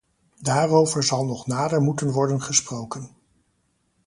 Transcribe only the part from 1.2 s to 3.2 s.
nog nader moeten worden gesproken.